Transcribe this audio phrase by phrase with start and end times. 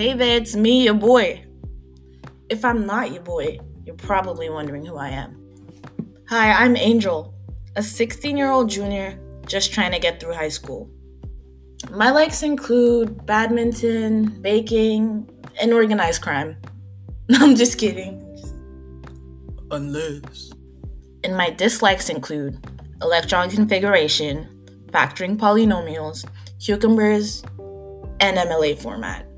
[0.00, 1.44] Hey there, it's me, your boy.
[2.48, 5.36] If I'm not your boy, you're probably wondering who I am.
[6.30, 7.34] Hi, I'm Angel,
[7.76, 10.88] a 16 year old junior just trying to get through high school.
[11.90, 15.28] My likes include badminton, baking,
[15.60, 16.56] and organized crime.
[17.34, 18.24] I'm just kidding.
[19.70, 20.50] Unless.
[21.24, 22.56] And my dislikes include
[23.02, 24.48] electron configuration,
[24.92, 26.26] factoring polynomials,
[26.58, 27.42] cucumbers,
[28.20, 29.29] and MLA format.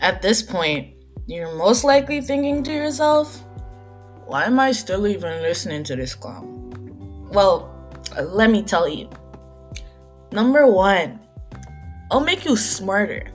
[0.00, 0.94] At this point,
[1.26, 3.42] you're most likely thinking to yourself,
[4.26, 7.28] why am I still even listening to this clown?
[7.32, 7.74] Well,
[8.22, 9.08] let me tell you.
[10.30, 11.18] Number one,
[12.10, 13.30] I'll make you smarter.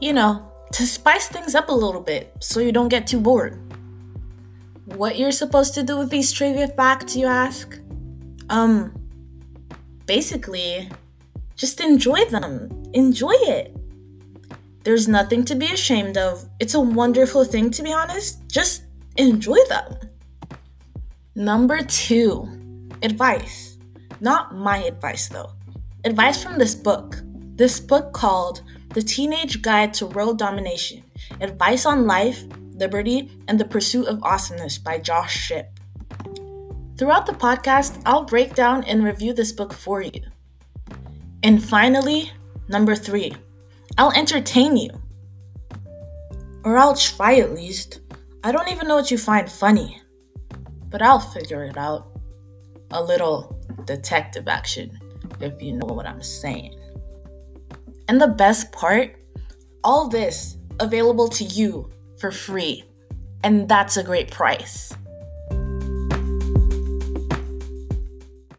[0.01, 3.61] You know, to spice things up a little bit so you don't get too bored.
[4.85, 7.79] What you're supposed to do with these trivia facts, you ask?
[8.49, 8.91] Um,
[10.07, 10.89] basically,
[11.55, 12.89] just enjoy them.
[12.93, 13.77] Enjoy it.
[14.83, 16.49] There's nothing to be ashamed of.
[16.59, 18.47] It's a wonderful thing, to be honest.
[18.47, 18.81] Just
[19.15, 19.95] enjoy them.
[21.37, 22.49] Number two,
[23.03, 23.77] advice.
[24.19, 25.51] Not my advice, though.
[26.03, 27.21] Advice from this book.
[27.55, 28.63] This book called
[28.95, 31.03] The Teenage Guide to World Domination
[31.39, 32.43] Advice on Life,
[32.73, 35.69] Liberty, and the Pursuit of Awesomeness by Josh Shipp.
[36.97, 40.21] Throughout the podcast, I'll break down and review this book for you.
[41.43, 42.31] And finally,
[42.67, 43.35] number three,
[43.99, 44.89] I'll entertain you.
[46.63, 47.99] Or I'll try at least.
[48.43, 50.01] I don't even know what you find funny,
[50.89, 52.07] but I'll figure it out.
[52.91, 54.97] A little detective action,
[55.41, 56.75] if you know what I'm saying.
[58.07, 59.15] And the best part,
[59.83, 61.89] all this available to you
[62.19, 62.83] for free.
[63.43, 64.95] And that's a great price.